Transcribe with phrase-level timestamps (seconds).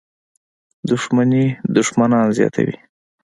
[0.89, 1.45] •دښمني
[1.75, 2.75] دښمنان زیاتوي.